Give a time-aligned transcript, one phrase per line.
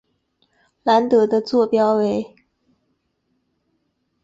[0.81, 2.35] 兰德的座标为。